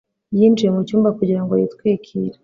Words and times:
yinjiye 0.37 0.69
mucyumba 0.75 1.09
kugira 1.17 1.41
ngo 1.43 1.53
yitwikire 1.61 2.37